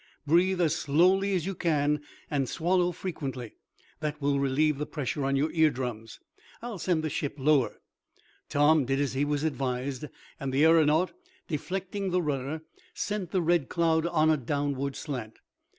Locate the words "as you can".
1.35-2.01